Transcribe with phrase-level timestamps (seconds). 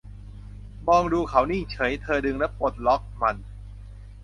[0.87, 3.35] มองดูเขานิ่งเฉย เธอดึงและปลดล็อกมัน